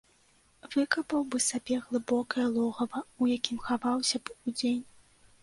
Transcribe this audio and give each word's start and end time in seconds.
Выкапаў 0.75 1.21
бы 1.35 1.41
сабе 1.47 1.77
глыбокае 1.89 2.47
логава, 2.57 2.99
у 3.21 3.29
якім 3.35 3.57
хаваўся 3.69 4.17
б 4.25 4.37
удзень. 4.47 4.83